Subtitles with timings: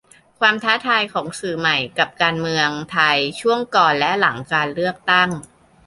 [0.39, 5.29] ความท้าทายของสื่อใหม่กับการเมืองไทยช่วงก่อนและหลังการเลือกตั้ง